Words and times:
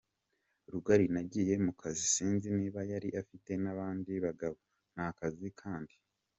rugari 0.71 1.05
nagiye 1.13 1.53
mu 1.65 1.73
kazi; 1.81 2.05
sinzi 2.13 2.47
niba 2.57 2.79
yari 2.91 3.09
afite 3.21 3.51
n’abandi 3.63 4.11
bagabo, 4.25 4.57
nta 4.93 5.07
kazi 5.19 5.47
kandi. 5.61 5.93